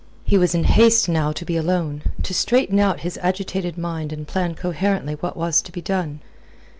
He 0.23 0.35
was 0.35 0.55
in 0.55 0.63
haste 0.63 1.07
now 1.07 1.31
to 1.31 1.45
be 1.45 1.55
alone, 1.55 2.01
to 2.23 2.33
straighten 2.33 2.79
out 2.79 3.01
his 3.01 3.19
agitated 3.21 3.77
mind 3.77 4.11
and 4.11 4.27
plan 4.27 4.55
coherently 4.55 5.13
what 5.13 5.37
was 5.37 5.61
to 5.61 5.71
be 5.71 5.79
done. 5.83 6.21